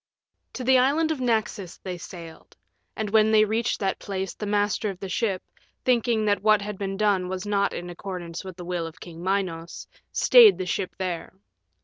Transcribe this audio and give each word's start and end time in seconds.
VII 0.01 0.49
To 0.53 0.63
the 0.63 0.79
Island 0.79 1.11
of 1.11 1.21
Naxos 1.21 1.77
they 1.77 1.95
sailed. 1.99 2.57
And 2.95 3.11
when 3.11 3.31
they 3.31 3.45
reached 3.45 3.79
that 3.79 3.99
place 3.99 4.33
the 4.33 4.47
master 4.47 4.89
of 4.89 4.99
the 4.99 5.07
ship, 5.09 5.43
thinking 5.85 6.25
that 6.25 6.41
what 6.41 6.63
had 6.63 6.79
been 6.79 6.97
done 6.97 7.29
was 7.29 7.45
not 7.45 7.71
in 7.71 7.87
accordance 7.87 8.43
with 8.43 8.57
the 8.57 8.65
will 8.65 8.87
of 8.87 8.99
King 8.99 9.21
Minos, 9.23 9.85
stayed 10.11 10.57
the 10.57 10.65
ship 10.65 10.95
there. 10.97 11.35